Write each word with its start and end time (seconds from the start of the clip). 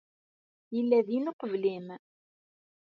Yella 0.75 0.99
din 1.07 1.29
uqbel-im. 1.31 1.87